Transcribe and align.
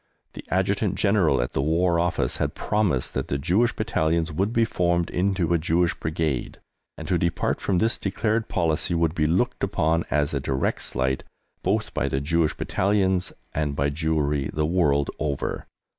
The 0.33 0.43
Adjutant 0.49 0.95
General 0.95 1.43
at 1.43 1.53
the 1.53 1.61
War 1.61 1.99
Office 1.99 2.37
had 2.37 2.55
promised 2.55 3.13
that 3.13 3.27
the 3.27 3.37
Jewish 3.37 3.75
Battalions 3.75 4.31
would 4.31 4.51
be 4.51 4.65
formed 4.65 5.11
into 5.11 5.53
a 5.53 5.59
Jewish 5.59 5.93
Brigade, 5.93 6.57
and 6.97 7.07
to 7.07 7.19
depart 7.19 7.61
from 7.61 7.77
this 7.77 7.99
declared 7.99 8.49
policy 8.49 8.95
would 8.95 9.13
be 9.13 9.27
looked 9.27 9.63
upon 9.63 10.03
as 10.09 10.33
a 10.33 10.39
direct 10.39 10.81
slight, 10.81 11.23
both 11.61 11.93
by 11.93 12.07
the 12.09 12.19
Jewish 12.19 12.55
Battalions 12.55 13.31
and 13.53 13.75
by 13.75 13.91
Jewry 13.91 14.49
the 14.51 14.65
world 14.65 15.11
over. 15.19 15.67